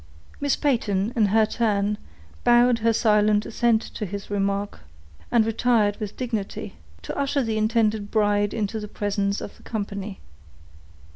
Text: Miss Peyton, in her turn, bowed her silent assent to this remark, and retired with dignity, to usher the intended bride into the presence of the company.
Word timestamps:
Miss 0.39 0.55
Peyton, 0.55 1.13
in 1.15 1.27
her 1.27 1.45
turn, 1.45 1.99
bowed 2.43 2.79
her 2.79 2.91
silent 2.91 3.45
assent 3.45 3.83
to 3.83 4.03
this 4.07 4.31
remark, 4.31 4.79
and 5.29 5.45
retired 5.45 5.97
with 5.97 6.17
dignity, 6.17 6.73
to 7.03 7.15
usher 7.15 7.43
the 7.43 7.59
intended 7.59 8.09
bride 8.09 8.51
into 8.51 8.79
the 8.79 8.87
presence 8.87 9.41
of 9.41 9.55
the 9.57 9.61
company. 9.61 10.19